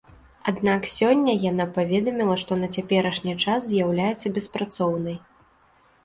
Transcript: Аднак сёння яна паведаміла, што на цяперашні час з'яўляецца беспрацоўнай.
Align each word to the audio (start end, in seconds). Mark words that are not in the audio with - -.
Аднак 0.51 0.85
сёння 0.99 1.33
яна 1.51 1.65
паведаміла, 1.75 2.37
што 2.43 2.57
на 2.61 2.69
цяперашні 2.77 3.35
час 3.43 3.67
з'яўляецца 3.67 4.31
беспрацоўнай. 4.39 5.15